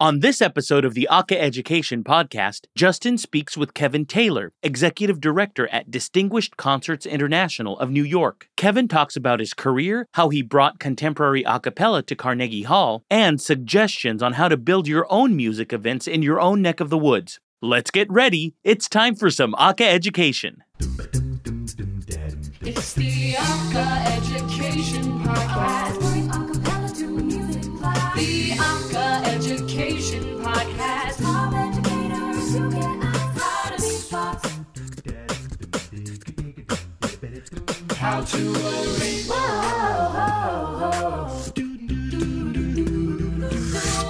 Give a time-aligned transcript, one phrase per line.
[0.00, 5.66] On this episode of the Aka Education podcast, Justin speaks with Kevin Taylor, Executive Director
[5.72, 8.48] at Distinguished Concerts International of New York.
[8.56, 13.40] Kevin talks about his career, how he brought contemporary a cappella to Carnegie Hall, and
[13.40, 16.98] suggestions on how to build your own music events in your own neck of the
[16.98, 17.40] woods.
[17.60, 18.54] Let's get ready.
[18.62, 20.62] It's time for some Aka Education.
[22.60, 25.98] It's the Aka Education Podcast.
[28.14, 31.20] The Aka Education Podcast.
[31.20, 34.48] Top educators who get us out of these box.
[37.96, 39.26] How to relate.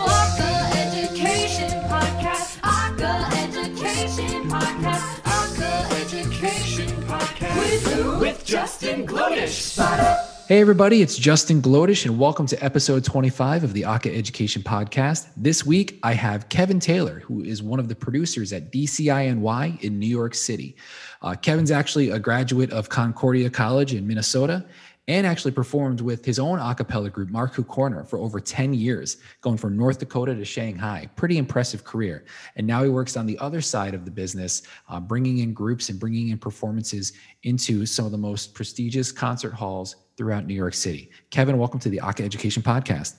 [0.05, 2.59] Aka Education Podcast.
[2.63, 3.11] Aka
[3.45, 5.07] Education Podcast.
[5.25, 7.57] Aka Education Podcast.
[7.59, 8.19] With who?
[8.19, 10.38] With Justin Glodish.
[10.49, 15.29] Hey, everybody, it's Justin Glodish, and welcome to episode 25 of the Aka Education Podcast.
[15.37, 19.99] This week, I have Kevin Taylor, who is one of the producers at DCINY in
[19.99, 20.75] New York City.
[21.21, 24.65] Uh, Kevin's actually a graduate of Concordia College in Minnesota
[25.07, 29.19] and actually performed with his own a cappella group, Marku Corner, for over 10 years,
[29.43, 31.11] going from North Dakota to Shanghai.
[31.15, 32.25] Pretty impressive career.
[32.57, 35.91] And now he works on the other side of the business, uh, bringing in groups
[35.91, 37.13] and bringing in performances
[37.43, 41.11] into some of the most prestigious concert halls throughout New York City.
[41.31, 43.15] Kevin, welcome to the Aka Education Podcast.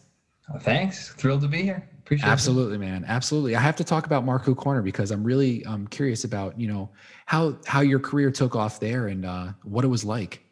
[0.54, 1.10] Oh, thanks.
[1.14, 1.88] Thrilled to be here.
[2.00, 2.32] Appreciate it.
[2.32, 3.06] Absolutely, man.
[3.08, 3.56] Absolutely.
[3.56, 6.90] I have to talk about Marku Corner because I'm really um, curious about, you know,
[7.26, 10.44] how how your career took off there and uh, what it was like.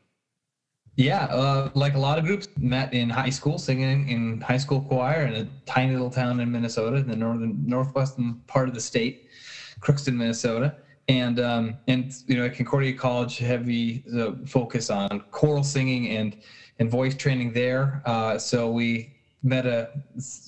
[0.95, 4.81] Yeah, uh, like a lot of groups, met in high school, singing in high school
[4.81, 8.81] choir in a tiny little town in Minnesota, in the northern northwestern part of the
[8.81, 9.28] state,
[9.80, 10.75] Crookston, Minnesota.
[11.08, 16.38] And um, and you know, at Concordia College, heavy uh, focus on choral singing and
[16.80, 18.02] and voice training there.
[18.05, 19.13] Uh, so we
[19.44, 19.89] met a,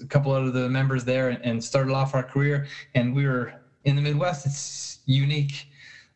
[0.01, 2.67] a couple of the members there and, started off our career.
[2.95, 3.53] And we were
[3.85, 4.45] in the Midwest.
[4.45, 5.67] It's unique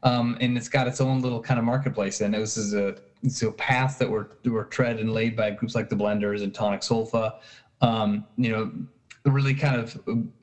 [0.03, 2.21] um, and it's got its own little kind of marketplace.
[2.21, 2.95] And it was is a
[3.47, 6.83] a path that were were tread and laid by groups like the Blenders and Tonic
[6.83, 7.35] Sol-fa.
[7.81, 8.71] Um, you know,
[9.25, 9.97] really kind of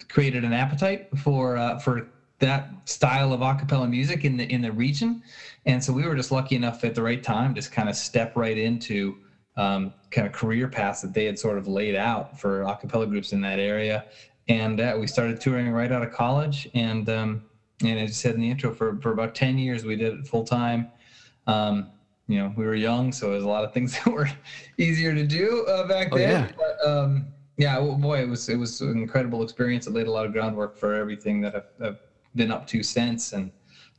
[0.09, 2.09] created an appetite for uh, for
[2.41, 5.23] that style of a cappella music in the in the region.
[5.67, 8.33] And so we were just lucky enough at the right time just kind of step
[8.37, 9.19] right into
[9.57, 13.07] um, kind of career paths that they had sort of laid out for a cappella
[13.07, 14.05] groups in that area.
[14.49, 17.43] And uh, we started touring right out of college and um,
[17.83, 20.27] and as I said in the intro for, for about 10 years we did it
[20.27, 20.91] full time
[21.47, 21.91] um,
[22.29, 24.29] you know we were young so there's a lot of things that were
[24.79, 26.49] easier to do uh, back Oh, then yeah.
[26.57, 30.11] but um, yeah well, boy it was it was an incredible experience it laid a
[30.11, 31.99] lot of groundwork for everything that I've, I've
[32.35, 33.51] been up to since and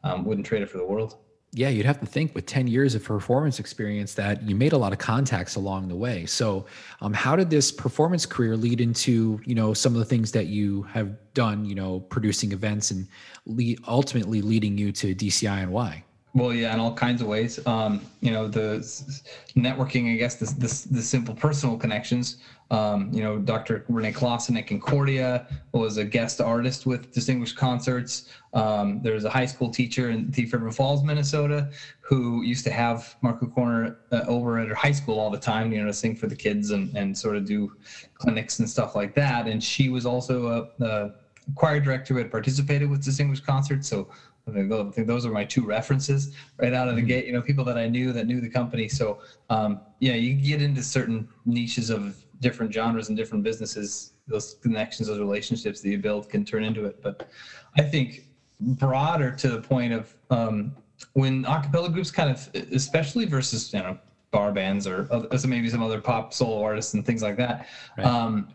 [0.03, 1.17] um, wouldn't trade it for the world
[1.53, 4.77] Yeah, you'd have to think with 10 years of performance experience that you made a
[4.77, 6.25] lot of contacts along the way.
[6.25, 6.65] So,
[7.01, 10.47] um, how did this performance career lead into, you know, some of the things that
[10.47, 13.05] you have done, you know, producing events and
[13.45, 16.03] lead, ultimately leading you to DCINY?
[16.33, 17.65] Well, yeah, in all kinds of ways.
[17.67, 18.77] Um, you know, the
[19.55, 22.37] networking, I guess, the, the, the simple personal connections.
[22.69, 23.83] Um, you know, Dr.
[23.89, 28.29] Renee Clausen at Concordia was a guest artist with Distinguished Concerts.
[28.53, 31.69] Um, there was a high school teacher in Thief River Falls, Minnesota,
[31.99, 35.73] who used to have Marco Corner uh, over at her high school all the time,
[35.73, 37.73] you know, to sing for the kids and, and sort of do
[38.13, 39.47] clinics and stuff like that.
[39.47, 41.11] And she was also a, a
[41.55, 43.89] choir director who had participated with Distinguished Concerts.
[43.89, 44.07] So
[44.47, 47.25] I think those, I think those are my two references right out of the gate.
[47.25, 48.87] You know, people that I knew that knew the company.
[48.87, 49.19] So
[49.49, 54.13] um, yeah, you get into certain niches of different genres and different businesses.
[54.27, 57.01] Those connections, those relationships that you build can turn into it.
[57.01, 57.29] But
[57.77, 58.25] I think
[58.59, 60.75] broader to the point of um,
[61.13, 63.97] when a cappella groups kind of, especially versus you know
[64.31, 67.67] bar bands or other, maybe some other pop solo artists and things like that.
[67.97, 68.05] Right.
[68.05, 68.47] Um,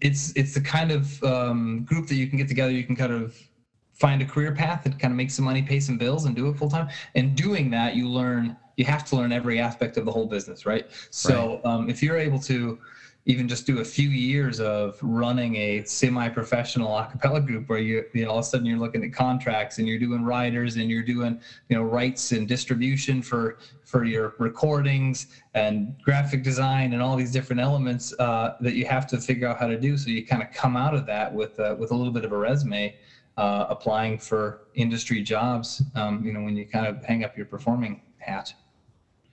[0.00, 2.72] it's it's the kind of um, group that you can get together.
[2.72, 3.36] You can kind of
[4.02, 6.48] find a career path that kind of makes some money, pay some bills, and do
[6.48, 6.88] it full time.
[7.14, 8.56] And doing that, you learn.
[8.78, 10.86] You have to learn every aspect of the whole business, right?
[11.10, 12.78] So um, if you're able to
[13.26, 18.02] even just do a few years of running a semi-professional a cappella group where you,
[18.14, 20.90] you know, all of a sudden you're looking at contracts and you're doing writers and
[20.90, 21.38] you're doing,
[21.68, 27.30] you know, rights and distribution for, for your recordings and graphic design and all these
[27.30, 29.96] different elements uh, that you have to figure out how to do.
[29.96, 32.32] So you kind of come out of that with, uh, with a little bit of
[32.32, 32.92] a resume
[33.36, 37.46] uh, applying for industry jobs, um, you know, when you kind of hang up your
[37.46, 38.52] performing hat.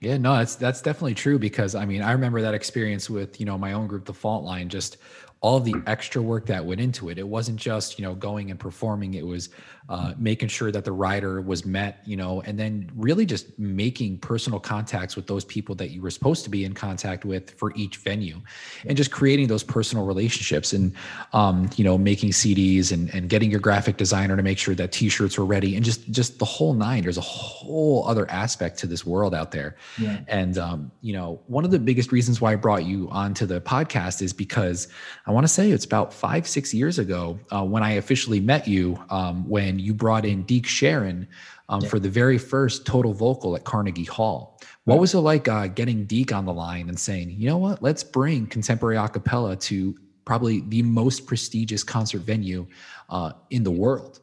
[0.00, 3.44] Yeah, no, that's that's definitely true because I mean, I remember that experience with, you
[3.44, 4.96] know, my own group, the Fault Line, just
[5.42, 7.18] all the extra work that went into it.
[7.18, 9.14] It wasn't just, you know, going and performing.
[9.14, 9.50] It was
[9.90, 14.16] uh, making sure that the rider was met, you know, and then really just making
[14.18, 17.72] personal contacts with those people that you were supposed to be in contact with for
[17.74, 18.40] each venue
[18.86, 20.94] and just creating those personal relationships and,
[21.32, 24.92] um, you know, making CDs and, and getting your graphic designer to make sure that
[24.92, 27.02] t-shirts were ready and just, just the whole nine.
[27.02, 29.74] There's a whole other aspect to this world out there.
[29.98, 30.20] Yeah.
[30.28, 33.60] And, um, you know, one of the biggest reasons why I brought you onto the
[33.60, 34.86] podcast is because
[35.26, 38.68] I want to say it's about five, six years ago uh, when I officially met
[38.68, 41.26] you, um, when you brought in Deke Sharon
[41.68, 44.60] um, for the very first total vocal at Carnegie Hall.
[44.84, 47.82] What was it like uh, getting Deke on the line and saying, you know what,
[47.82, 52.66] let's bring contemporary a cappella to probably the most prestigious concert venue
[53.08, 54.20] uh, in the world?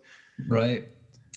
[0.48, 0.89] Right.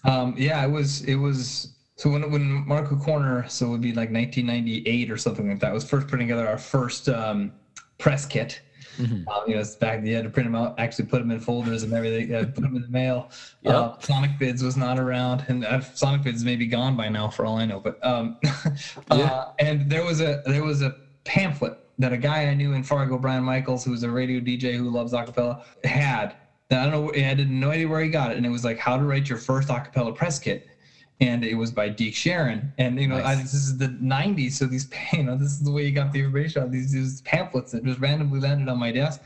[0.04, 3.92] Um, yeah, it was it was so when when Marco Corner, so it would be
[3.92, 7.52] like 1998 or something like that, was first putting together our first um,
[7.98, 8.62] press kit.
[8.98, 9.26] Mhm.
[9.28, 11.40] Um, you know, it's back you had to print them out, actually put them in
[11.40, 13.30] folders and everything, uh, put them in the mail.
[13.62, 13.74] Yep.
[13.74, 17.56] Uh, Sonicbids was not around, and uh, Sonicbids may be gone by now for all
[17.56, 17.80] I know.
[17.80, 18.38] But um,
[19.12, 19.24] Yeah.
[19.24, 22.82] uh, and there was a there was a pamphlet that a guy I knew in
[22.82, 26.34] Fargo, Brian Michaels, who's a radio DJ who loves acapella, had.
[26.68, 27.12] That I don't know.
[27.14, 29.28] I had no idea where he got it, and it was like how to write
[29.28, 30.68] your first acapella press kit
[31.20, 32.72] and it was by Deke Sharon.
[32.78, 35.70] And you know, I, this is the '90s, so these you know, this is the
[35.70, 38.90] way you got the information on these, these pamphlets that just randomly landed on my
[38.90, 39.22] desk.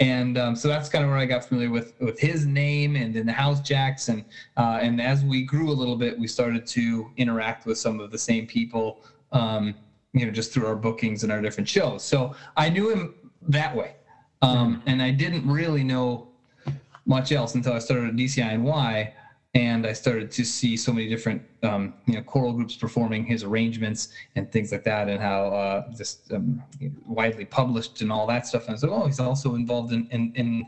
[0.00, 3.14] And um, so that's kind of where I got familiar with with his name and
[3.14, 4.24] then the house jacks and
[4.56, 8.10] uh, and as we grew a little bit, we started to interact with some of
[8.10, 9.00] the same people,
[9.32, 9.74] um,
[10.12, 12.04] you know, just through our bookings and our different shows.
[12.04, 13.14] So I knew him
[13.48, 13.96] that way,
[14.42, 16.28] um, and I didn't really know
[17.04, 19.12] much else until I started at DCINY
[19.54, 23.44] and I started to see so many different um, you know choral groups performing his
[23.44, 26.62] arrangements and things like that, and how uh, just um,
[27.06, 28.66] widely published and all that stuff.
[28.66, 30.66] And I said, oh, he's also involved in in, in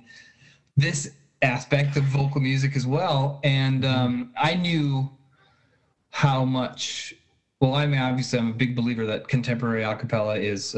[0.77, 1.13] this
[1.43, 3.41] aspect of vocal music as well.
[3.45, 5.11] And um, I knew
[6.11, 7.15] how much.
[7.61, 10.75] Well, I mean, obviously, I'm a big believer that contemporary a cappella is.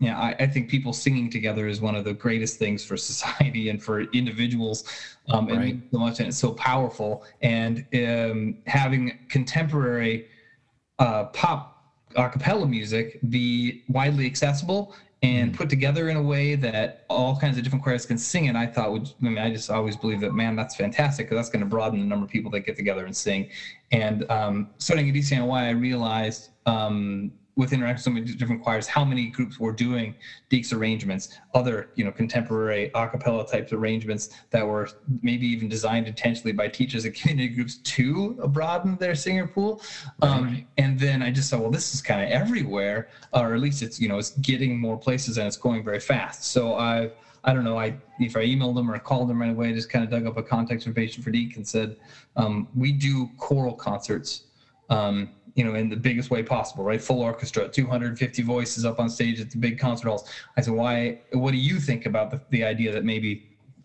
[0.00, 3.68] Yeah, I, I think people singing together is one of the greatest things for society
[3.68, 4.84] and for individuals.
[5.28, 5.76] Um, and Right.
[5.92, 7.22] so much, and it's so powerful.
[7.42, 10.26] And um, having contemporary
[10.98, 11.76] uh, pop
[12.16, 14.92] a cappella music be widely accessible
[15.22, 18.56] and put together in a way that all kinds of different choirs can sing it,
[18.56, 21.50] I thought would, I mean, I just always believe that, man, that's fantastic because that's
[21.50, 23.46] going to broaden the number of people that get together and sing.
[23.92, 28.86] And um, starting at DCNY, I realized um, with interacting with so many different choirs,
[28.86, 30.16] how many groups were doing
[30.48, 34.88] Deke's arrangements, other, you know, contemporary a cappella types arrangements that were
[35.20, 39.82] maybe even designed intentionally by teachers and community groups to broaden their singer pool.
[40.22, 40.66] Um, Right.
[40.78, 44.00] and then I just thought, well, this is kind of everywhere, or at least it's,
[44.00, 46.44] you know, it's getting more places and it's going very fast.
[46.44, 47.10] So I,
[47.44, 49.90] I don't know, I if I emailed them or called them right away, I just
[49.90, 51.96] kind of dug up a contact information for Deke and said,
[52.36, 54.44] um, we do choral concerts
[54.90, 57.00] um, you know, in the biggest way possible, right?
[57.00, 60.28] Full orchestra, 250 voices up on stage at the big concert halls.
[60.56, 61.18] I said, why?
[61.32, 63.42] What do you think about the, the idea that maybe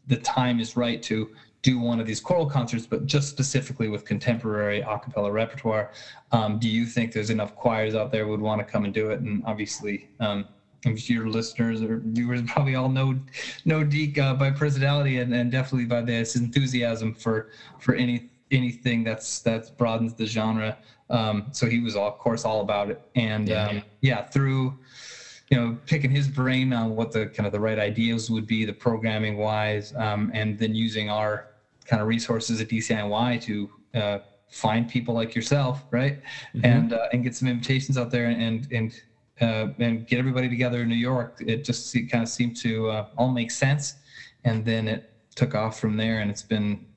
[0.07, 1.29] the time is right to
[1.62, 5.91] do one of these choral concerts, but just specifically with contemporary a cappella repertoire?
[6.31, 9.09] Um, do you think there's enough choirs out there would want to come and do
[9.09, 9.19] it?
[9.19, 10.45] And obviously, um,
[10.85, 13.19] your listeners or viewers probably all know
[13.65, 17.47] know Deke uh, by personality and, and definitely by this enthusiasm for
[17.79, 20.77] for any anything that's that broadens the genre.
[21.09, 23.67] Um, so he was all, of course all about it, and Yeah.
[23.67, 24.77] um, yeah, through
[25.51, 28.65] you know picking his brain on what the kind of the right ideas would be,
[28.65, 31.47] the programming wise, um, and then using our
[31.85, 34.17] kind of resources at DCIY to uh,
[34.50, 36.19] find people like yourself, right,
[36.63, 38.93] and uh, and get some invitations out there and and
[39.41, 41.38] uh, and get everybody together in New York.
[41.45, 43.95] It just kind of seemed to uh, all make sense,
[44.43, 46.88] and then it took off from there, and it's been.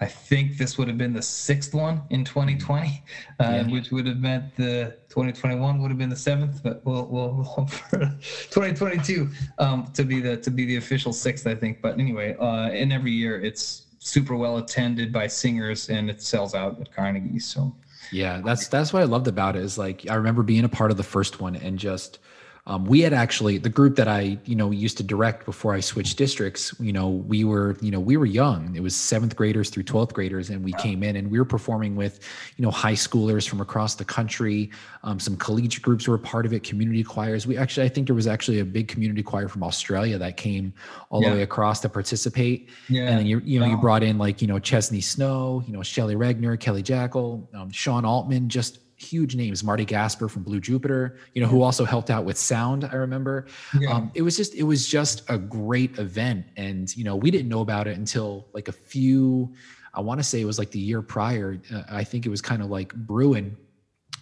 [0.00, 3.02] I think this would have been the sixth one in 2020,
[3.40, 3.62] uh, Yeah.
[3.68, 7.44] which would have meant the 2021 would have been the seventh, but we'll we'll, we'll
[7.56, 7.98] hope for
[8.50, 9.28] 2022
[9.58, 11.82] um, to be the to be the official sixth, I think.
[11.82, 16.54] But anyway, uh, and every year it's super well attended by singers, and it sells
[16.54, 17.40] out at Carnegie.
[17.40, 17.74] So
[18.12, 19.62] Yeah, that's that's what I loved about it.
[19.62, 22.20] Is like I remember being a part of the first one and just
[22.68, 25.80] um, we had actually the group that I you know used to direct before I
[25.80, 26.74] switched districts.
[26.78, 28.76] You know, we were you know we were young.
[28.76, 31.96] It was seventh graders through twelfth graders, and we came in and we were performing
[31.96, 32.20] with
[32.58, 34.70] you know high schoolers from across the country.
[35.02, 36.62] Um, some collegiate groups were a part of it.
[36.62, 37.46] Community choirs.
[37.46, 40.74] We actually I think there was actually a big community choir from Australia that came
[41.08, 41.30] all Yeah.
[41.30, 42.68] the way across to participate.
[42.90, 45.72] yeah, And then you you know you brought in like you know Chesney Snow, you
[45.72, 50.60] know Shelley Regner, Kelley Jakle, um, Sean Altman, just huge names, Marty Gasper from Blue
[50.60, 52.84] Jupiter, you know, who also helped out with sound.
[52.84, 53.46] I remember.
[53.78, 53.92] Yeah.
[53.92, 57.48] Um, it was just it was just a great event, and you know, we didn't
[57.48, 59.54] know about it until like a few.
[59.94, 61.60] I want to say it was like the year prior.
[61.72, 63.56] Uh, I think it was kind of like brewing.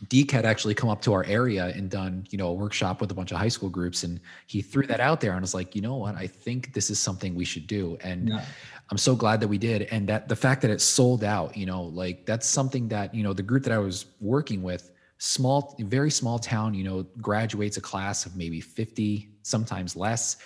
[0.08, 3.10] Deke had actually come up to our area and done, you know, a workshop with
[3.10, 5.74] a bunch of high school groups, and he threw that out there and was like,
[5.74, 7.96] you know what, I think this is something we should do.
[8.02, 8.44] And Yeah.
[8.90, 9.82] I'm so glad that we did.
[9.82, 13.22] And that the fact that it sold out, you know, like that's something that, you
[13.22, 17.76] know, the group that I was working with, small, very small town, you know, graduates
[17.76, 20.36] a class of maybe 50, sometimes less.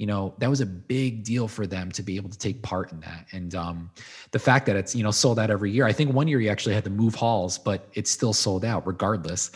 [0.00, 2.90] You know, that was a big deal for them to be able to take part
[2.90, 3.26] in that.
[3.32, 3.90] And um,
[4.30, 5.84] the fact that it's, you know, sold out every year.
[5.84, 8.86] I think one year you actually had to move halls, but it's still sold out
[8.86, 9.50] regardless.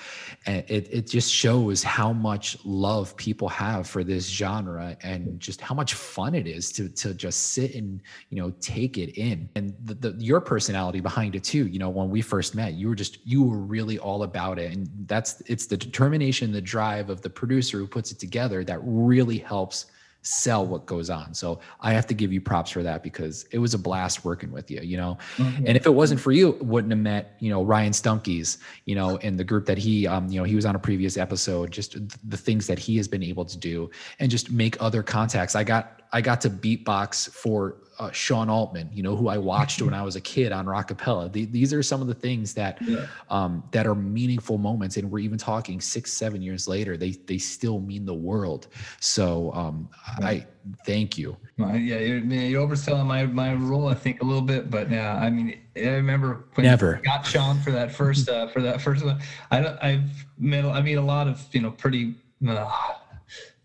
[0.44, 5.62] And it, it just shows how much love people have for this genre and just
[5.62, 9.48] how much fun it is to, to just sit and, you know, take it in.
[9.54, 12.88] And the, the, your personality behind it too, you know, when we first met, you
[12.88, 14.74] were just, you were really all about it.
[14.74, 18.80] And that's, it's the determination, the drive of the producer who puts it together that
[18.82, 19.86] really helps
[20.24, 21.34] sell what goes on.
[21.34, 24.50] So I have to give you props for that because it was a blast working
[24.50, 25.18] with you, you know.
[25.66, 29.18] And if it wasn't for you, wouldn't have met, you know, Ryan Stunkies, you know,
[29.18, 31.96] and the group that he um, you know, he was on a previous episode, just
[32.28, 35.54] the things that he has been able to do and just make other contacts.
[35.54, 39.80] I got I got to beatbox for uh, Sean Altman, you know, who I watched
[39.82, 41.30] when I was a kid on Rockapella.
[41.32, 43.06] The, these are some of the things that Yeah.
[43.30, 46.96] um, that are meaningful moments, and we're even talking six, seven years later.
[46.96, 48.68] They they still mean the world.
[49.00, 50.46] So um, I
[50.86, 51.36] thank you.
[51.58, 54.70] Well, yeah, you're, you're overselling my my role, I think, a little bit.
[54.70, 57.00] But yeah, I mean, I remember when Never.
[57.04, 59.20] got Sean for that first uh, for that first one.
[59.50, 62.14] I don't, I've met I meet a lot of you know pretty.
[62.46, 62.70] Uh,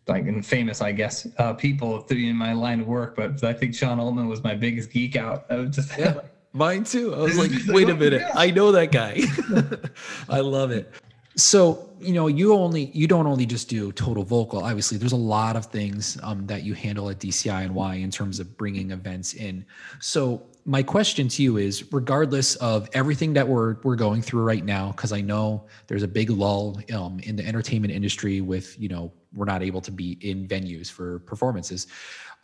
[0.09, 3.53] like and famous, I guess, uh, people through in my line of work, but I
[3.53, 5.45] think Sean Altman was my biggest geek out.
[5.49, 6.19] I was just Yeah.
[6.51, 7.13] Mine too.
[7.13, 8.31] I was like, wait a minute, yeah.
[8.35, 9.21] I know that guy.
[10.29, 10.91] I love it.
[11.39, 14.63] So you know, you only you don't only just do total vocal.
[14.63, 18.09] Obviously, there's a lot of things um, that you handle at DCI and Y in
[18.09, 19.65] terms of bringing events in.
[19.99, 24.63] So my question to you is, regardless of everything that we're we're going through right
[24.63, 28.87] now, because I know there's a big lull um, in the entertainment industry with you
[28.87, 31.87] know we're not able to be in venues for performances.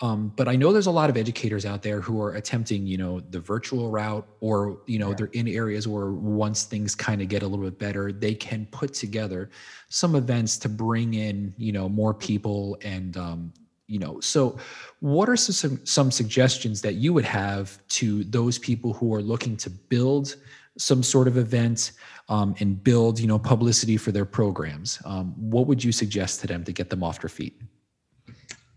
[0.02, 2.98] Um, but I know there's a lot of educators out there who are attempting, you
[2.98, 7.30] know, the virtual route, or you know, they're in areas where once things kind of
[7.30, 9.50] get a little bit better, they can put together
[9.88, 13.54] some events to bring in, you know, more people and, um,
[13.88, 14.58] you know, so
[15.00, 19.56] what are some some suggestions that you would have to those people who are looking
[19.58, 20.36] to build
[20.78, 21.94] some sort of event
[22.28, 25.00] um, and build, you know, publicity for their programs?
[25.06, 27.62] Um, what would you suggest to them to get them off their feet?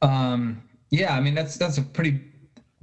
[0.03, 2.21] Um, yeah, I mean that's that's a pretty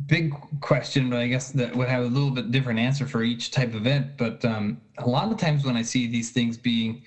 [0.06, 3.52] big question, but I guess that would have a little bit different answer for each
[3.52, 4.18] type of event.
[4.18, 7.02] But um, a lot of times when I see these things being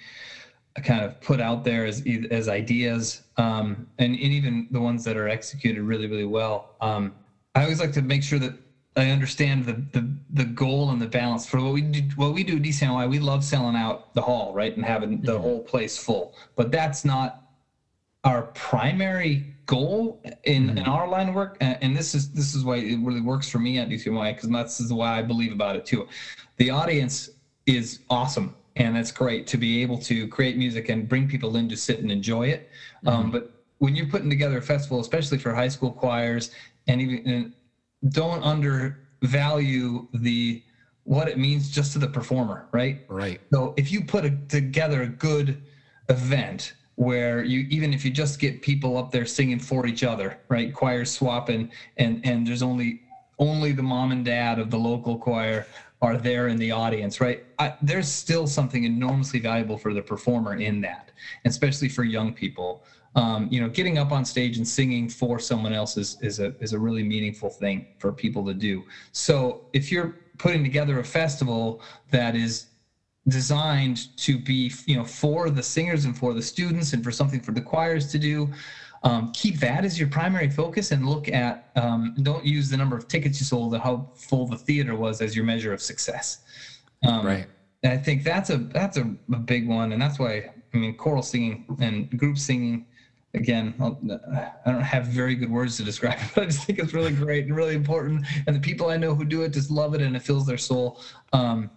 [0.82, 5.16] kind of put out there as as ideas, um, and, and even the ones that
[5.16, 7.14] are executed really really well, um,
[7.54, 8.54] I always like to make sure that
[8.96, 12.02] I understand the, the the goal and the balance for what we do.
[12.16, 15.38] What we do at DCNY, we love selling out the hall, right, and having the
[15.38, 16.34] whole place full.
[16.56, 17.42] But that's not
[18.24, 22.64] our primary goal in, in our line of work and, and this is this is
[22.64, 25.76] why it really works for me at DCMY because that's is why I believe about
[25.76, 26.08] it too.
[26.56, 27.28] The audience
[27.66, 31.68] is awesome and it's great to be able to create music and bring people in
[31.68, 32.70] to sit and enjoy it.
[33.06, 36.50] Um, but when you're putting together a festival, especially for high school choirs,
[36.86, 37.52] and even and
[38.12, 40.62] don't undervalue the
[41.04, 43.04] what it means just to the performer, right?
[43.08, 43.40] Right.
[43.52, 45.62] So if you put a, together a good
[46.08, 50.40] event where you even if you just get people up there singing for each other,
[50.48, 50.74] right?
[50.74, 53.02] Choirs swapping and and there's only
[53.38, 55.64] only the mom and dad of the local choir
[56.02, 57.44] are there in the audience, right?
[57.60, 61.12] I, there's still something enormously valuable for the performer in that,
[61.44, 62.82] especially for young people.
[63.14, 66.52] Um, you know, getting up on stage and singing for someone else is, is a
[66.58, 68.84] is a really meaningful thing for people to do.
[69.12, 72.67] So if you're putting together a festival that is
[73.28, 77.40] designed to be you know for the singers and for the students and for something
[77.40, 78.50] for the choirs to do.
[79.04, 82.96] Um, keep that as your primary focus and look at um, don't use the number
[82.96, 86.38] of tickets you sold or how full the theater was as your measure of success.
[87.06, 87.46] Um, Right.
[87.84, 89.92] and i think that's a that's a, a big one.
[89.92, 92.86] And that's why i mean choral singing and group singing
[93.34, 94.00] again I'll,
[94.66, 97.12] i don't have very good words to describe it but i just think it's really
[97.12, 98.26] great and really important.
[98.46, 100.58] And the people i know who do it just love it and it fills their
[100.58, 101.00] soul.
[101.32, 101.70] Um,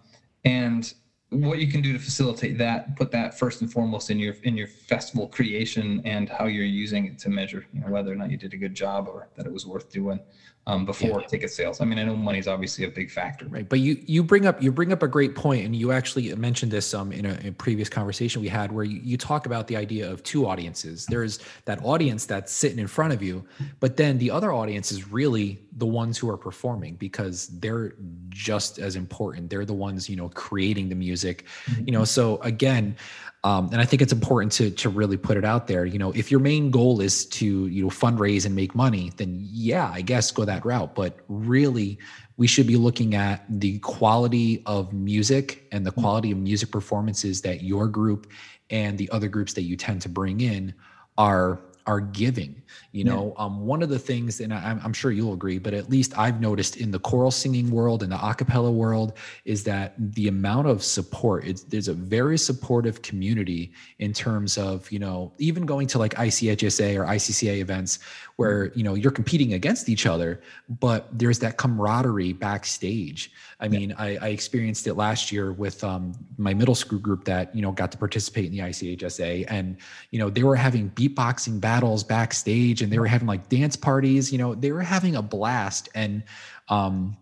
[0.44, 0.92] and
[1.32, 4.54] what you can do to facilitate that put that first and foremost in your in
[4.54, 8.30] your festival creation and how you're using it to measure you know whether or not
[8.30, 10.20] you did a good job or that it was worth doing
[10.66, 11.26] um, before Yeah.
[11.26, 11.80] ticket sales.
[11.80, 13.46] I mean, I know money is obviously a big factor.
[13.46, 16.32] Right, but you you bring up you bring up a great point, and you actually
[16.36, 19.46] mentioned this um in a, in a previous conversation we had where you, you talk
[19.46, 21.06] about the idea of two audiences.
[21.06, 23.44] There's that audience that's sitting in front of you,
[23.80, 27.94] but then the other audience is really the ones who are performing because they're
[28.28, 29.50] just as important.
[29.50, 31.46] They're the ones you know creating the music,
[31.84, 32.04] you know.
[32.04, 32.94] So again,
[33.44, 35.84] um, and I think it's important to to really put it out there.
[35.84, 39.36] You know, if your main goal is to you know fundraise and make money, then
[39.40, 40.94] yeah, I guess go that route.
[40.94, 41.98] But really,
[42.36, 47.42] we should be looking at the quality of music and the quality of music performances
[47.42, 48.30] that your group
[48.70, 50.72] and the other groups that you tend to bring in
[51.18, 52.62] are are giving
[52.92, 53.34] you know?
[53.36, 56.40] Um, one of the things and I, i'm sure you'll agree but at least i've
[56.40, 60.66] noticed in the choral singing world and the a cappella world is that the amount
[60.68, 65.86] of support it's, there's a very supportive community in terms of you know even going
[65.88, 67.98] to like ichsa or icca events
[68.42, 73.30] where you know you're competing against each other but there's that camaraderie backstage.
[73.60, 77.54] I mean I, I experienced it last year with um, my middle school group that
[77.54, 79.76] you know got to participate in the ichsa and
[80.10, 84.32] you know they were having beatboxing battles backstage and they were having like dance parties
[84.32, 85.88] you know they were having a blast.
[85.94, 86.24] And
[86.68, 87.16] um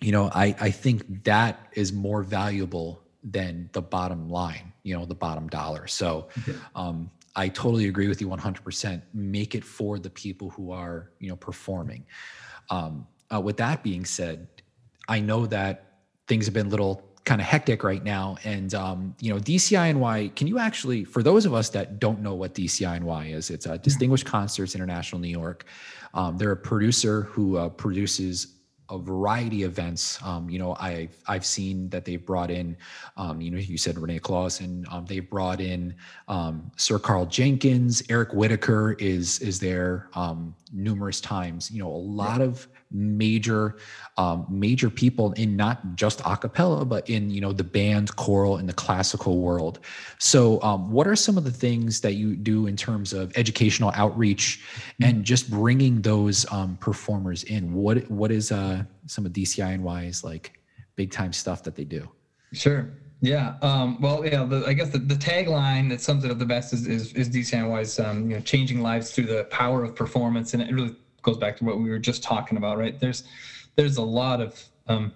[0.00, 5.04] you know i i think that is more valuable than the bottom line you know
[5.04, 5.86] the bottom dollar.
[5.86, 6.28] So
[6.74, 11.28] um i totally agree with you 100% make it for the people who are you
[11.28, 12.04] know performing.
[12.70, 14.48] Um uh, with that being said
[15.08, 15.74] i know that
[16.28, 20.34] things have been a little kind of hectic right now and um, you know dciny
[20.36, 23.78] can you actually for those of us that don't know what dciny is it's a
[23.78, 25.64] distinguished concerts international new york.
[26.14, 28.55] Um, they're a producer who uh, produces
[28.88, 30.18] a variety of events.
[30.22, 32.76] Um, you know, I I've seen that they've brought in,
[33.16, 34.86] um, you know, you said Renee Clausen.
[34.90, 35.94] Um, they've brought in
[36.28, 38.02] um, Sir Karl Jenkins.
[38.08, 41.70] Eric Whitacre is is there um, numerous times.
[41.70, 43.76] You know, a lot of major
[44.16, 48.56] um, major people in not just a cappella, but in you know the band, choral,
[48.56, 49.80] and the classical world.
[50.18, 53.92] So, um, what are some of the things that you do in terms of educational
[53.94, 54.62] outreach
[55.02, 57.72] and just bringing those um, performers in?
[57.74, 60.58] What what is uh, some of DCINY's like
[60.96, 62.08] big time stuff that they do?
[62.52, 62.90] Sure.
[63.20, 63.54] Yeah.
[63.62, 64.44] Um, well, yeah.
[64.44, 67.28] The, I guess the, the tagline that sums it up the best is is, is
[67.28, 70.94] DCNY's um, you know changing lives through the power of performance, and it really
[71.26, 72.98] goes back to what we were just talking about, right?
[72.98, 73.24] There's
[73.74, 75.12] there's a lot of um,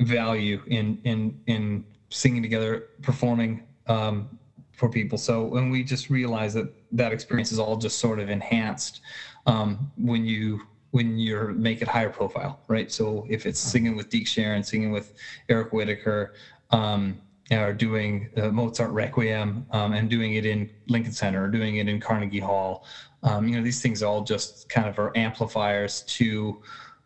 [0.00, 4.38] value in in in singing together, performing um,
[4.72, 5.18] for people.
[5.18, 9.00] So when we just realize that that experience is all just sort of enhanced
[9.44, 10.60] um, when you
[10.92, 12.90] when you're make it higher profile, right?
[12.90, 15.12] So if it's singing with Deke Sharon, singing with
[15.48, 16.32] Eric Whitacre,
[16.70, 21.76] um, or doing uh, Mozart Requiem um, and doing it in Lincoln Center or doing
[21.76, 22.84] it in Carnegie Hall,
[23.22, 26.60] um, you know, these things all just kind of are amplifiers to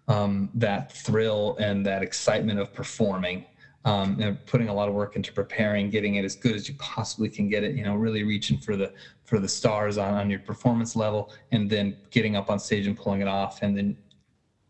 [0.08, 3.44] um, that thrill and that excitement of performing.
[3.86, 6.74] Um, and putting a lot of work into preparing, getting it as good as you
[6.74, 7.74] possibly can get it.
[7.74, 8.92] You know, really reaching for the
[9.24, 12.94] for the stars on, on your performance level, and then getting up on stage and
[12.94, 13.62] pulling it off.
[13.62, 13.96] And then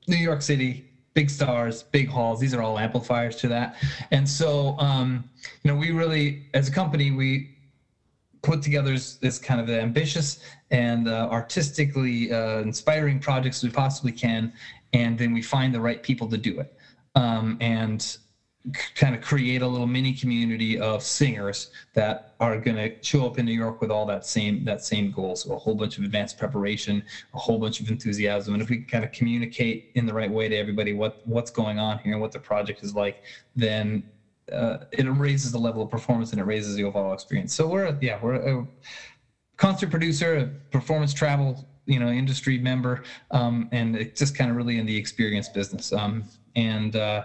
[0.07, 2.41] New York City, big stars, big halls.
[2.41, 3.77] These are all amplifiers to that.
[4.11, 5.29] And so, um,
[5.63, 7.57] you know, we really, as a company, we
[8.43, 14.53] put together this, kind of ambitious and uh, artistically uh, inspiring projects we possibly can,
[14.93, 16.75] and then we find the right people to do it.
[17.17, 18.17] Um, and
[18.95, 23.39] kind of create a little mini community of singers that are going to show up
[23.39, 25.35] in New York with all that same that same goal.
[25.35, 28.77] So a whole bunch of advanced preparation, a whole bunch of enthusiasm, and if we
[28.77, 32.13] can kind of communicate in the right way to everybody what what's going on here,
[32.13, 33.23] and what the project is like,
[33.57, 34.03] then
[34.53, 37.55] uh, it raises the level of performance and it raises the overall experience.
[37.55, 38.67] So we're yeah we're a
[39.57, 44.79] concert producer, a performance travel you know industry member, um, and just kind of really
[44.79, 45.95] in the experience business.
[45.95, 46.25] Um,
[46.57, 47.25] and uh,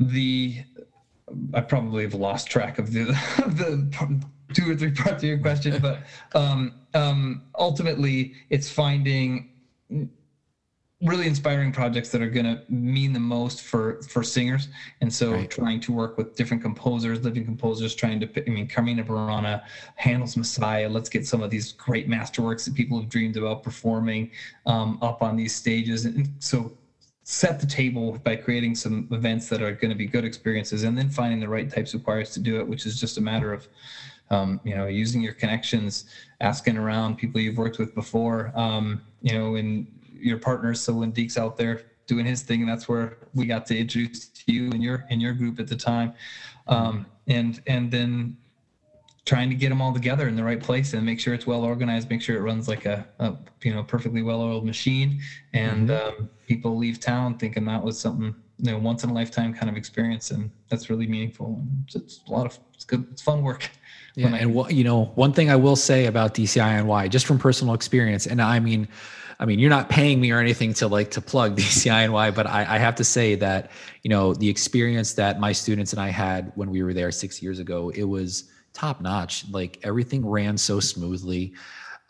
[0.00, 0.64] the
[1.54, 3.04] I probably have lost track of the
[3.46, 4.20] the
[4.52, 6.02] two or three parts of your question, but
[6.34, 9.46] um, um, ultimately it's finding
[11.02, 14.68] really inspiring projects that are going to mean the most for for singers
[15.00, 15.50] and so Right.
[15.50, 19.62] trying to work with different composers living composers trying to i mean carmina burana
[19.94, 24.28] handel's messiah let's get some of these great masterworks that people have dreamed about performing
[24.66, 26.74] um, up on these stages and so
[27.22, 30.96] set the table by creating some events that are going to be good experiences and
[30.96, 33.52] then finding the right types of choirs to do it which is just a matter
[33.52, 33.68] of
[34.30, 36.06] um, you know using your connections
[36.40, 39.86] asking around people you've worked with before um, you know and
[40.20, 40.80] your partners.
[40.80, 44.30] So when Deke's out there doing his thing and that's where we got to introduce
[44.46, 46.12] you and your and your group at the time.
[46.66, 48.36] Um, and and then
[49.30, 51.62] trying to get them all together in the right place and make sure it's well
[51.62, 55.20] organized, make sure it runs like a, a you know perfectly well-oiled machine,
[55.52, 59.54] and um, people leave town thinking that was something you know once in a lifetime
[59.54, 61.64] kind of experience, and that's really meaningful.
[61.84, 63.70] It's, it's a lot of it's good, it's fun work.
[64.16, 67.38] Yeah, I- and what you know, one thing I will say about DCINY, just from
[67.38, 68.88] personal experience, and I mean,
[69.38, 72.62] I mean, you're not paying me or anything to like to plug DCINY, but I,
[72.74, 73.70] I have to say that
[74.02, 77.40] you know the experience that my students and I had when we were there six
[77.40, 79.44] years ago, it was top notch.
[79.50, 81.54] Like everything ran so smoothly.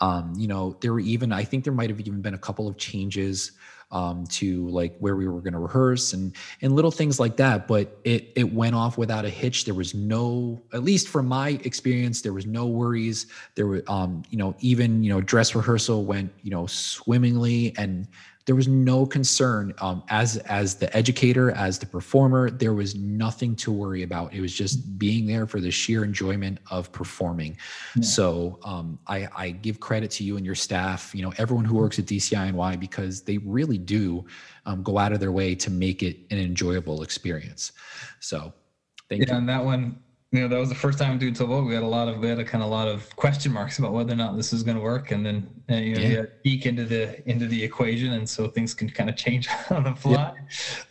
[0.00, 2.68] Um, you know, there were even I think there might have even been a couple
[2.68, 3.52] of changes
[3.92, 7.66] um, to like where we were going to rehearse and and little things like that.
[7.66, 9.64] But it it went off without a hitch.
[9.64, 13.26] There was no, at least from my experience, there was no worries.
[13.56, 18.06] There were, um, you know, even you know, dress rehearsal went you know swimmingly, and
[18.50, 22.50] there was no concern um, as as the educator, as the performer.
[22.50, 24.34] There was nothing to worry about.
[24.34, 27.56] It was just being there for the sheer enjoyment of performing.
[28.02, 31.76] So um, I, I give credit to you and your staff, you know, everyone who
[31.76, 34.24] works at DCINY because they really do
[34.66, 37.70] um, go out of their way to make it an enjoyable experience.
[38.18, 38.52] So
[39.08, 39.38] thank Yeah, you.
[39.38, 40.00] and that one,
[40.32, 41.66] you know, that was the first time doing Total Vocal.
[41.66, 43.80] We had a lot of, we had a kind of a lot of question marks
[43.80, 46.22] about whether or not this is going to work, and then uh, you know, Yeah.
[46.44, 49.94] peek into the into the equation, and so things can kind of change on the
[49.94, 50.32] fly,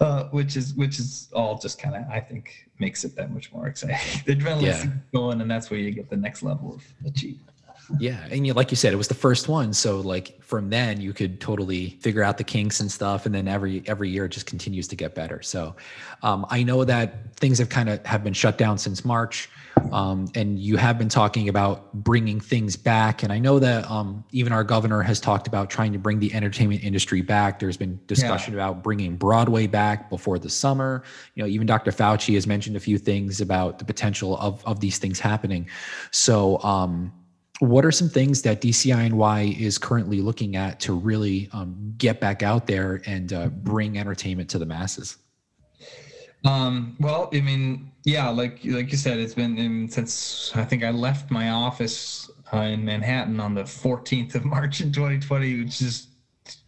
[0.02, 3.54] uh, which is which is all just kind of, I think, makes it that much
[3.54, 3.97] more exciting.
[4.25, 4.86] the adrenaline Yeah.
[5.13, 7.56] going, and that's where you get the next level of achievement.
[7.97, 11.02] Yeah, and you, like you said, it was the first one, so like from then
[11.02, 14.30] you could totally figure out the kinks and stuff, and then every every year it
[14.30, 15.41] just continues to get better.
[15.41, 15.75] So
[16.21, 19.49] um, I know that things have kind of have been shut down since March,
[19.91, 24.23] um, and you have been talking about bringing things back, and I know that um,
[24.32, 27.58] even our governor has talked about trying to bring the entertainment industry back.
[27.58, 31.04] There's been discussion about bringing Broadway back before the summer.
[31.34, 31.91] You know, even Dr.
[31.91, 35.67] Fauci has mentioned a few things about the potential of of these things happening.
[36.12, 36.62] So.
[36.62, 37.13] Um,
[37.60, 42.41] what are some things that DCINY is currently looking at to really um, get back
[42.41, 45.17] out there and uh, bring entertainment to the masses?
[46.45, 50.84] Um, well, I mean, yeah, like like you said, it's been in, since I think
[50.86, 55.82] I left my office uh, in Manhattan on the 14th of March in 2020, which
[55.82, 56.08] is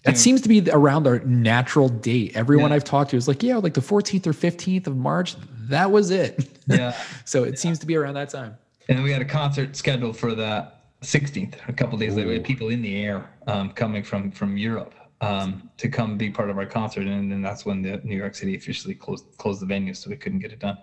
[0.04, 2.36] That seems to be around our natural date.
[2.36, 2.76] Everyone Yeah.
[2.76, 5.36] I've talked to is like, yeah, like the 14th or 15th of March.
[5.70, 6.50] That was it.
[6.68, 7.02] yeah.
[7.26, 8.58] so it seems to be around that time.
[8.90, 10.70] And we had a concert scheduled for the
[11.02, 12.28] 16th, a couple days later.
[12.28, 16.30] We had people in the air um, coming from from Europe um, to come be
[16.30, 19.62] part of our concert, and then that's when the New York City officially closed closed
[19.62, 20.78] the venue, so we couldn't get it done.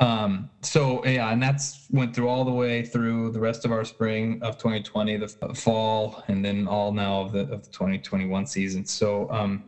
[0.00, 3.84] Um, so yeah, and that's went through all the way through the rest of our
[3.84, 8.86] spring of 2020, the fall, and then all now of the of the 2021 season.
[8.86, 9.64] So um,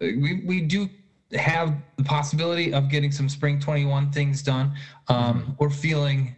[0.00, 0.88] we we do
[1.32, 4.74] have the possibility of getting some spring 21 things done.
[5.08, 6.36] Um, We're feeling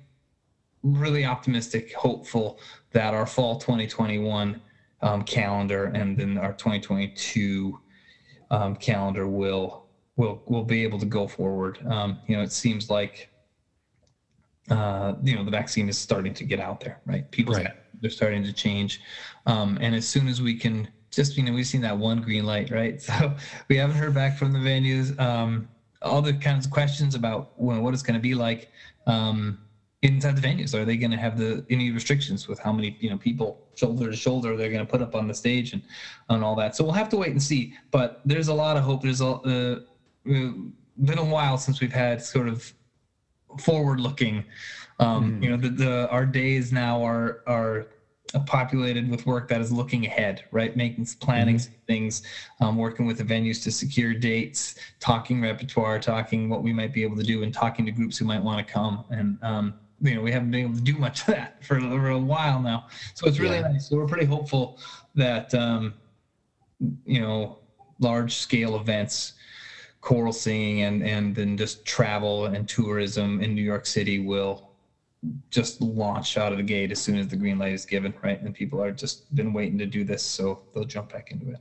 [0.82, 2.58] really optimistic, hopeful
[2.92, 4.60] that our fall 2021
[5.00, 7.78] um, calendar and then our 2022
[8.50, 9.84] um, calendar will
[10.16, 11.78] will will be able to go forward.
[11.86, 13.30] Um, you know, it seems like
[14.70, 17.30] uh, you know the vaccine is starting to get out there, right?
[17.30, 17.68] People Right.
[18.00, 19.00] they're starting to change,
[19.46, 22.44] um, and as soon as we can just you know we've seen that one green
[22.44, 23.00] light, right?
[23.08, 23.34] So
[23.68, 25.18] we haven't heard back from the venues.
[25.18, 25.68] Um,
[26.02, 28.70] all the kinds of questions about well, what it's going to be like
[29.06, 29.58] um,
[30.02, 30.74] inside the venues.
[30.74, 34.10] Are they going to have the any restrictions with how many you know people shoulder
[34.10, 35.82] to shoulder they're going to put up on the stage and
[36.28, 36.76] and all that?
[36.76, 37.74] So we'll have to wait and see.
[37.90, 39.02] But there's a lot of hope.
[39.02, 39.80] There's a uh,
[40.30, 40.52] uh,
[41.04, 42.72] been a while since we've had sort of
[43.60, 44.44] forward looking.
[45.00, 47.86] Um, You know, the, the our days now are are
[48.46, 50.76] populated with work that is looking ahead, right?
[50.76, 52.22] Making planning things,
[52.60, 57.02] um, working with the venues to secure dates, talking repertoire, talking what we might be
[57.02, 59.04] able to do, and talking to groups who might want to come.
[59.10, 62.10] And um, you know, we haven't been able to do much of that for, for
[62.10, 62.86] a while now.
[63.14, 63.68] So it's really Yeah.
[63.68, 63.88] nice.
[63.88, 64.78] So we're pretty hopeful
[65.14, 65.94] that um,
[67.04, 67.58] you know
[67.98, 69.32] large scale events
[70.00, 74.70] choral singing and and then just travel and tourism in new york city will
[75.50, 78.40] just launch out of the gate as soon as the green light is given right
[78.40, 81.58] and people are just been waiting to do this so they'll jump back into it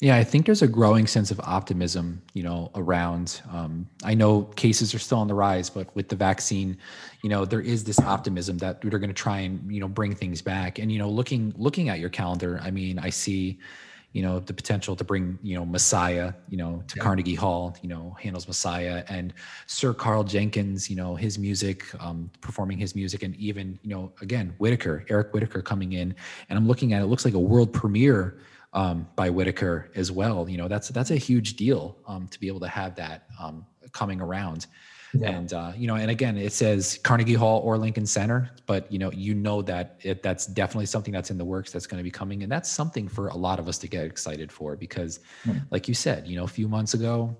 [0.00, 3.42] Yeah, I think there's a growing sense of optimism, you know, around.
[3.50, 6.78] Um, I know cases are still on the rise, but with the vaccine,
[7.22, 10.14] you know, there is this optimism that they're going to try and you know bring
[10.14, 10.78] things back.
[10.78, 13.58] And you know, looking looking at your calendar, I mean, I see,
[14.12, 17.88] you know, the potential to bring you know Messiah, you know, to Carnegie Hall, you
[17.88, 19.34] know, Handel's Messiah and
[19.66, 24.12] Sir Karl Jenkins, you know, his music, um, performing his music, and even you know,
[24.20, 26.14] again, Whitacre, Eric Whitacre coming in,
[26.48, 28.38] and I'm looking at it, it looks like a world premiere
[28.72, 30.48] um, by Whitacre as well.
[30.48, 33.66] You know, that's that's a huge deal um, to be able to have that um,
[33.92, 34.66] coming around.
[35.14, 35.30] Yeah.
[35.30, 38.98] And uh, you know, and again, it says Carnegie Hall or Lincoln Center, but you
[38.98, 42.04] know, you know that it, that's definitely something that's in the works that's going to
[42.04, 45.20] be coming, and that's something for a lot of us to get excited for because,
[45.44, 45.58] Hmm.
[45.70, 47.34] like you said, you know, a few months ago,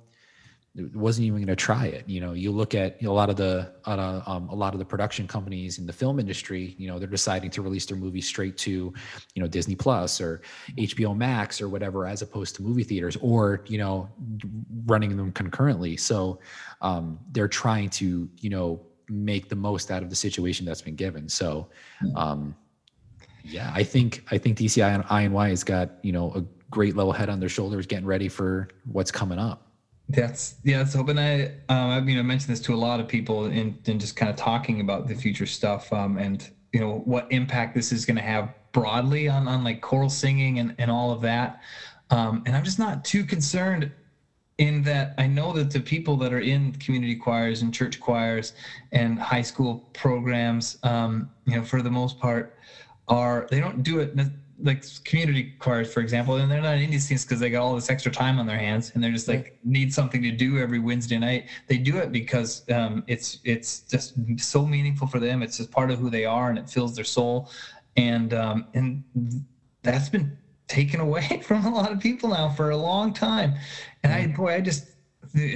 [0.94, 2.08] wasn't even going to try it.
[2.08, 4.74] You know, you look at you know, a lot of the uh, um, a lot
[4.74, 6.74] of the production companies in the film industry.
[6.78, 8.70] You know, they're deciding to release their movies straight to,
[9.34, 10.42] you know, Disney Plus or
[10.76, 14.08] HBO Max or whatever, as opposed to movie theaters or you know,
[14.86, 15.96] running them concurrently.
[15.96, 16.38] So
[16.80, 20.96] um, they're trying to you know make the most out of the situation that's been
[20.96, 21.28] given.
[21.28, 21.68] So.
[22.14, 22.54] Um,
[23.44, 27.12] yeah, I think I think DCI and INY has got you know a great level
[27.12, 29.67] head on their shoulders, getting ready for what's coming up.
[30.08, 30.78] That's yeah.
[30.78, 33.78] That's hoping I um, I mean I mentioned this to a lot of people in
[33.84, 37.74] in just kind of talking about the future stuff um, and you know what impact
[37.74, 41.20] this is going to have broadly on on like choral singing and and all of
[41.22, 41.58] that.
[42.10, 43.92] Um, and I'm just not too concerned
[44.58, 48.52] in that I know that the people that are in community choirs and church choirs
[48.92, 52.54] and high school programs, um, you know, for the most part,
[53.08, 54.14] are they don't do it
[54.60, 57.74] like community choirs, for example, and they're not in indie scenes because they got all
[57.74, 60.78] this extra time on their hands and they're just like need something to do every
[60.78, 61.46] Wednesday night.
[61.68, 65.42] They do it because um, it's it's just so meaningful for them.
[65.42, 67.50] It's just part of who they are and it fills their soul,
[67.96, 69.04] and um, and
[69.82, 73.54] that's been taken away from a lot of people now for a long time.
[74.02, 74.86] And I boy, I just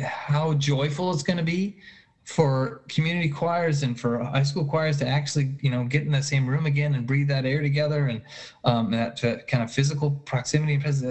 [0.03, 1.79] how joyful it's going to be
[2.25, 6.25] for community choirs and for high school choirs to actually you know get in that
[6.25, 8.23] same room again and breathe that air together and
[8.65, 11.03] um, that uh, kind of physical proximity and pres-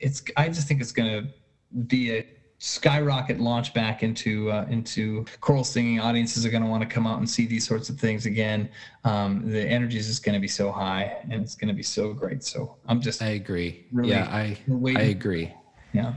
[0.00, 1.28] it's i just think it's going to
[1.84, 2.24] be a
[2.58, 7.06] skyrocket launch back into uh, into choral singing audiences are going to want to come
[7.06, 8.68] out and see these sorts of things again
[9.04, 11.82] um, the energy is just going to be so high and it's going to be
[11.82, 13.84] so great so i'm just I agree.
[13.92, 14.58] Really yeah, I.
[14.96, 15.54] I agree.
[15.92, 16.14] yeah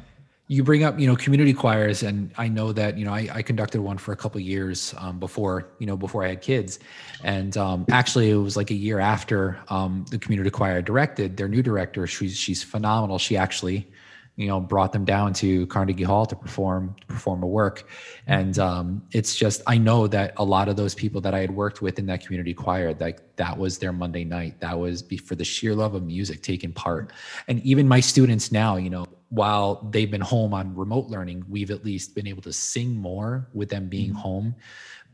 [0.52, 3.42] You bring up, you know, community choirs, and I know that, you know, I, I
[3.42, 6.78] conducted one for a couple years um, before, you know, before I had kids,
[7.24, 11.38] and um, actually it was like a year after um, the community choir directed.
[11.38, 13.18] Their new director, she's she's phenomenal.
[13.18, 13.90] She actually,
[14.36, 17.88] you know, brought them down to Carnegie Hall to perform to perform a work,
[18.28, 21.52] and um, it's just I know that a lot of those people that I had
[21.52, 24.60] worked with in that community choir, like that was their Monday night.
[24.60, 27.14] That was for the sheer love of music, taking part,
[27.48, 31.72] and even my students now, you know, while they've been home on remote learning, we've
[31.72, 34.54] at least been able to sing more with them being home,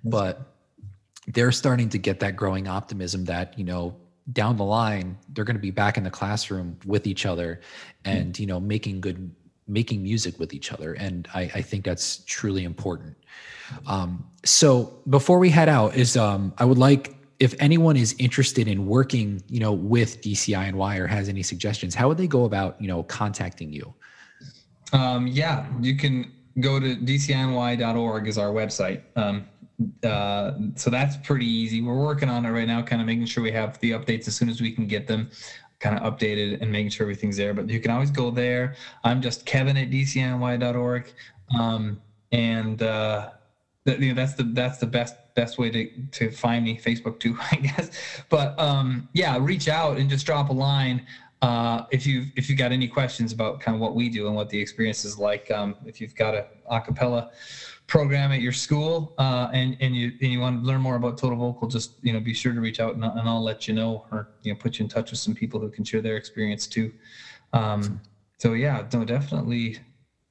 [0.03, 0.53] but
[1.27, 3.95] they're starting to get that growing optimism that you know
[4.33, 7.61] down the line they're going to be back in the classroom with each other
[8.05, 9.31] and you know making good
[9.69, 10.93] making music with each other.
[10.93, 13.17] And i, I think that's truly important.
[13.85, 18.67] Um, so before we head out is um, i would like if anyone is interested
[18.67, 22.27] in working you know with dci and Y or has any suggestions how would they
[22.27, 23.93] go about you know contacting you
[24.93, 29.01] Um, yeah, you can go to dcny.org is our website.
[29.15, 29.47] Um,
[30.03, 31.81] uh, so that's pretty easy.
[31.81, 34.35] We're working on it right now, kind of making sure we have the updates as
[34.35, 35.29] soon as we can get them
[35.79, 37.53] kind of updated and making sure everything's there.
[37.53, 38.75] But you can always go there.
[39.03, 41.13] I'm just Kevin at dcny.org.
[41.57, 43.29] Um, and, uh,
[43.85, 47.37] you know, that's the, that's the best, best way to, to find me Facebook too,
[47.51, 47.91] I guess.
[48.29, 51.05] But, um, yeah, reach out and just drop a line
[51.41, 54.35] uh, if you if you've got any questions about kind of what we do and
[54.35, 57.27] what the experience is like, um, if you've got a acapella
[57.85, 61.17] program at your school uh, and and you and you want to learn more about
[61.17, 63.73] total vocal, just you know be sure to reach out and, and I'll let you
[63.73, 66.17] know or you know put you in touch with some people who can share their
[66.17, 66.91] experience too.
[67.53, 68.01] Um,
[68.39, 69.77] so yeah, no, definitely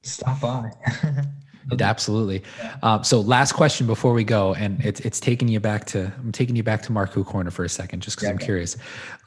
[0.03, 0.69] stop by.
[1.71, 2.43] It absolutely.
[2.81, 6.31] Um, so last question before we go, and it's it's taking you back to I'm
[6.31, 8.77] taking you back to Marku Corner for a second, just because I'm curious.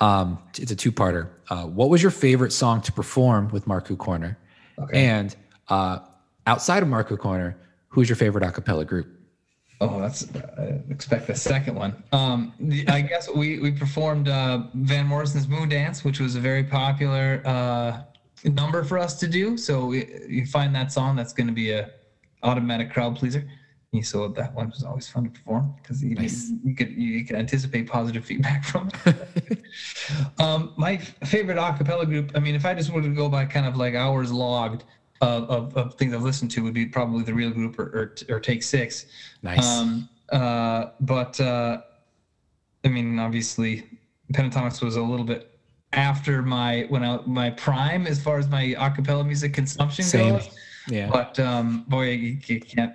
[0.01, 1.29] Um, it's a two parter.
[1.51, 4.39] Uh, what was your favorite song to perform with Marku Corner?
[4.79, 5.05] Okay.
[5.05, 5.37] And
[5.69, 5.99] uh,
[6.47, 9.09] outside of Marku Corner, who's your favorite a cappella group?
[9.83, 10.27] Oh, that's
[10.59, 12.03] I expect the second one.
[12.13, 16.65] Um, the, I guess we we performed uh, Van Morrison's Moondance, which was a very
[16.65, 18.01] popular uh,
[18.45, 19.57] number for us to do.
[19.57, 21.91] So we, you find that song, that's going to be a
[22.43, 23.49] automatic crowd pleaser.
[23.93, 26.53] And so that one was always fun to perform because you, Nice.
[26.65, 29.63] you could you could anticipate positive feedback from it.
[30.39, 32.31] um, my f- favorite a cappella group.
[32.37, 34.85] I mean, if I just were to go by kind of like hours logged
[35.21, 38.35] of, of, of things I've listened to, would be probably the Real Group or or,
[38.37, 39.07] or Take Six.
[39.43, 39.67] Nice.
[39.67, 41.79] Um, uh, but uh,
[42.85, 43.85] I mean, obviously,
[44.33, 45.51] Pentatonix was a little bit
[45.93, 50.35] after my when I my prime as far as my acapella music consumption Same.
[50.35, 50.49] goes.
[50.89, 51.09] Yeah.
[51.11, 52.95] But um, boy, you, you can't.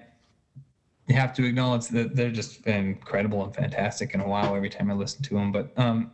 [1.08, 4.90] You have to acknowledge that they're just incredible and fantastic, and a wow every time
[4.90, 5.52] I listen to them.
[5.52, 6.12] But um,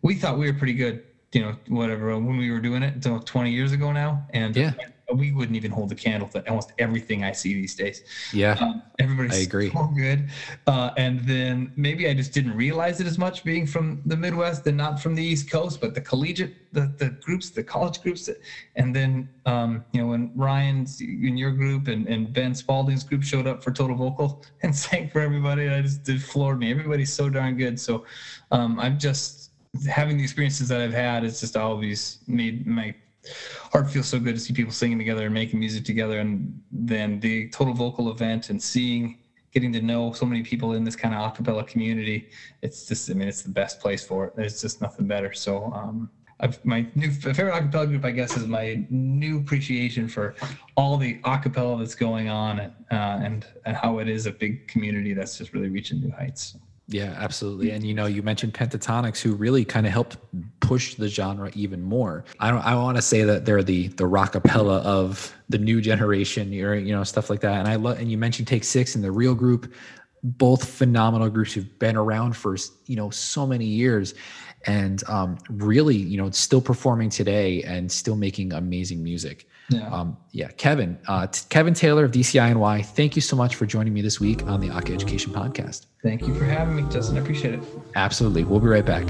[0.00, 1.02] we thought we were pretty good
[1.34, 4.72] you know, whatever when we were doing it, so 20 years ago now, and Yeah.
[5.12, 8.02] We wouldn't even hold a candle to almost everything I see these days.
[8.32, 8.52] Yeah.
[8.60, 9.70] Um, everybody's I agree.
[9.70, 10.28] so good.
[10.66, 14.66] Uh, and then maybe I just didn't realize it as much being from the Midwest
[14.66, 18.30] and not from the East Coast, but the collegiate, the, the groups, the college groups.
[18.76, 23.22] And then, um, you know, when Ryan's in your group and, and Ben Spalding's group
[23.22, 26.70] showed up for Total Vocal and sang for everybody, I just it floored me.
[26.70, 27.78] Everybody's so darn good.
[27.78, 28.04] So
[28.50, 29.50] um, I'm just
[29.88, 32.94] having the experiences that I've had, it's just always made my
[33.72, 37.20] heart feels so good to see people singing together and making music together and then
[37.20, 39.16] the total vocal event and seeing
[39.52, 42.26] getting to know so many people in this kind of acapella community
[42.62, 45.72] it's just i mean it's the best place for it there's just nothing better so
[45.72, 46.10] um
[46.40, 50.34] I've, my new favorite acapella group, I guess, is my new appreciation for
[50.76, 54.66] all the acapella that's going on, and, uh, and and how it is a big
[54.66, 56.56] community that's just really reaching new heights.
[56.86, 57.68] Yeah, absolutely.
[57.68, 57.74] Mm.
[57.76, 60.16] And you know, you mentioned Pentatonix, who really kind of helped
[60.60, 62.24] push the genre even more.
[62.40, 62.64] I don't.
[62.64, 66.94] I want to say that they're the the rockapella of the new generation, or you
[66.94, 67.58] know, stuff like that.
[67.58, 67.98] And I love.
[67.98, 69.72] And you mentioned Take Six and the Real Group,
[70.22, 74.14] both phenomenal groups who've been around for you know so many years,
[74.66, 79.48] and um, really you know still performing today and still making amazing music.
[79.70, 79.88] Yeah.
[79.88, 83.94] Um, yeah, Kevin, uh, t- Kevin Taylor of DCINY, thank you so much for joining
[83.94, 85.86] me this week on the Aka Education Podcast.
[86.02, 87.16] Thank you for having me, Justin.
[87.16, 87.62] I appreciate it.
[87.94, 88.44] Absolutely.
[88.44, 89.08] We'll be right back.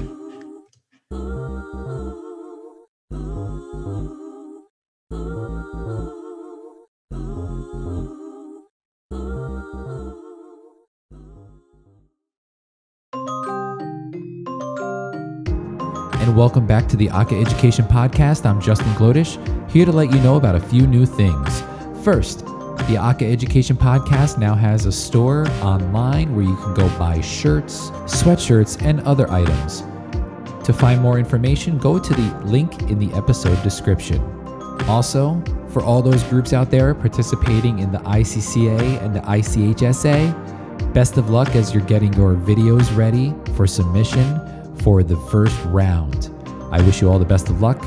[16.35, 18.45] Welcome back to the Aka Education Podcast.
[18.45, 19.39] I'm Justin Glodish,
[19.71, 21.63] here to let you know about a few new things.
[22.03, 22.41] First,
[22.89, 27.91] the Aka Education Podcast now has a store online where you can go buy shirts,
[28.07, 29.85] sweatshirts, and other items.
[30.65, 34.21] To find more information, go to the link in the episode description.
[34.89, 41.17] Also, for all those groups out there participating in the ICCA and the ICHSA, best
[41.17, 44.41] of luck as you're getting your videos ready for submission
[44.85, 46.31] for the first round.
[46.71, 47.83] I wish you all the best of luck.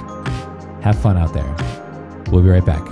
[0.82, 1.56] Have fun out there.
[2.32, 2.84] We'll be right back.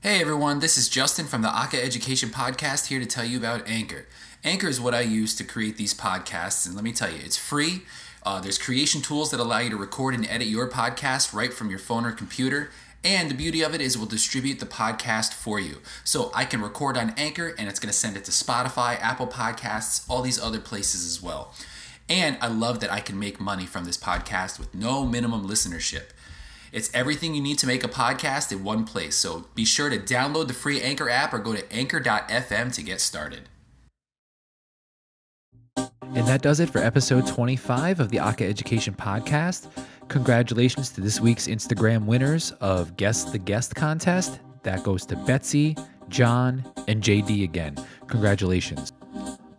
[0.00, 3.66] Hey everyone, this is Justin from the Aka Education Podcast here to tell you about
[3.66, 4.06] Anchor.
[4.44, 7.36] Anchor is what I use to create these podcasts, and let me tell you, it's
[7.36, 7.82] free.
[8.22, 11.70] Uh, there's creation tools that allow you to record and edit your podcast right from
[11.70, 12.70] your phone or computer.
[13.04, 15.78] And the beauty of it is it will distribute the podcast for you.
[16.04, 19.28] So I can record on Anchor and it's going to send it to Spotify, Apple
[19.28, 21.54] Podcasts, all these other places as well.
[22.08, 26.04] And I love that I can make money from this podcast with no minimum listenership.
[26.72, 29.16] It's everything you need to make a podcast in one place.
[29.16, 33.00] So be sure to download the free Anchor app or go to anchor.fm to get
[33.00, 33.48] started.
[36.14, 39.68] And that does it for episode 25 of the Aka Education Podcast.
[40.08, 44.40] Congratulations to this week's Instagram winners of Guess the Guest contest.
[44.62, 45.76] That goes to Betsy,
[46.08, 47.76] John, and JD again.
[48.06, 48.92] Congratulations.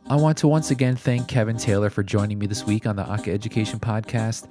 [0.08, 3.08] I want to once again thank Kevin Taylor for joining me this week on the
[3.08, 4.48] Aka Education Podcast.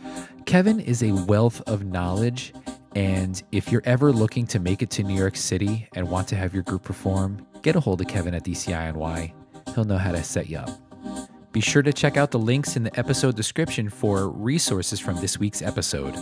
[0.46, 2.54] Kevin is a wealth of knowledge,
[2.94, 6.36] and if you're ever looking to make it to New York City and want to
[6.36, 9.32] have your group perform, get a hold of Kevin at DCINY.
[9.74, 10.87] He'll know how to set you up.
[11.52, 15.38] Be sure to check out the links in the episode description for resources from this
[15.38, 16.14] week's episode.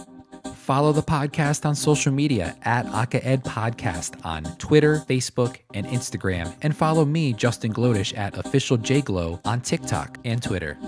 [0.55, 6.55] Follow the podcast on social media at AcaEd Podcast on Twitter, Facebook, and Instagram.
[6.63, 10.79] And follow me, Justin Glodish, at OfficialJGlow on TikTok and Twitter.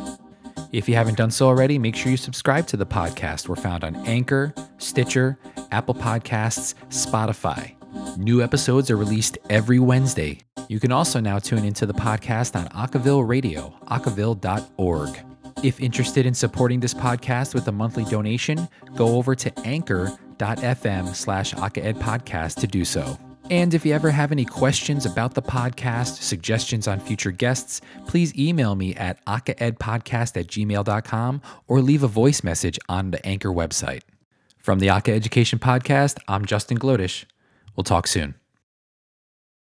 [0.72, 3.48] If you haven't done so already, make sure you subscribe to the podcast.
[3.48, 5.38] We're found on Anchor, Stitcher,
[5.70, 7.77] Apple Podcasts, Spotify.
[8.16, 10.40] New episodes are released every Wednesday.
[10.68, 15.24] You can also now tune into the podcast on Acaville Radio, acaville.org.
[15.62, 21.54] If interested in supporting this podcast with a monthly donation, go over to anchor.fm slash
[21.54, 23.18] podcast to do so.
[23.50, 28.36] And if you ever have any questions about the podcast, suggestions on future guests, please
[28.38, 34.02] email me at acaedpodcast at gmail.com or leave a voice message on the Anchor website.
[34.58, 37.24] From the Aka Education Podcast, I'm Justin Glodish.
[37.78, 38.34] We'll talk soon.